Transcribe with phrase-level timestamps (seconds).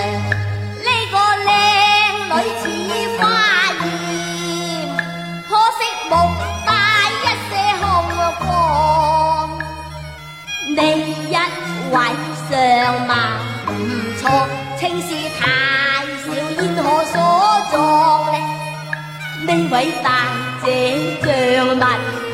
[19.54, 20.24] 呢位大
[20.64, 21.84] 姐像蜜